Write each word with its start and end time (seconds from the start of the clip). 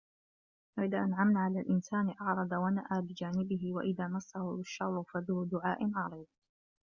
وَإِذا 0.77 1.03
أَنعَمنا 1.03 1.39
عَلَى 1.39 1.59
الإِنسانِ 1.59 2.13
أَعرَضَ 2.21 2.51
وَنَأى 2.53 3.01
بِجانِبِهِ 3.01 3.73
وَإِذا 3.73 4.07
مَسَّهُ 4.07 4.57
الشَّرُّ 4.59 5.03
فَذو 5.13 5.43
دُعاءٍ 5.43 5.91
عَريضٍ 5.95 6.27